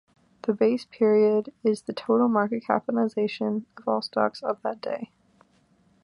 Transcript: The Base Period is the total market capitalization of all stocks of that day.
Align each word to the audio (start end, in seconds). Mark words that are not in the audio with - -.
The 0.47 0.53
Base 0.55 0.85
Period 0.85 1.53
is 1.63 1.83
the 1.83 1.93
total 1.93 2.27
market 2.27 2.63
capitalization 2.65 3.67
of 3.77 3.87
all 3.87 4.01
stocks 4.01 4.41
of 4.41 4.59
that 4.63 4.81
day. 4.81 5.11